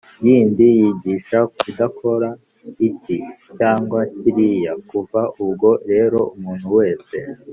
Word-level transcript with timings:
yindi 0.25 0.65
yigisha 0.77 1.39
kudakora 1.59 2.29
iki 2.89 3.17
cyangwa 3.57 3.99
kiriya. 4.17 4.73
Kuva 4.89 5.21
ubwo 5.43 5.69
rero 5.91 6.19
umuntu 6.37 6.67
wese 6.77 7.17